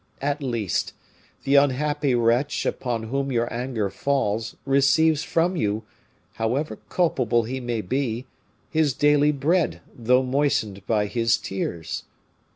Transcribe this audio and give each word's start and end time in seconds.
At 0.19 0.41
least, 0.41 0.93
the 1.43 1.53
unhappy 1.57 2.15
wretch 2.15 2.65
upon 2.65 3.03
whom 3.03 3.31
your 3.31 3.47
anger 3.53 3.91
falls 3.91 4.55
receives 4.65 5.21
from 5.21 5.55
you, 5.55 5.83
however 6.37 6.79
culpable 6.89 7.43
he 7.43 7.59
may 7.59 7.81
be, 7.81 8.25
his 8.71 8.93
daily 8.95 9.31
bread 9.31 9.79
though 9.95 10.23
moistened 10.23 10.83
by 10.87 11.05
his 11.05 11.37
tears. 11.37 12.01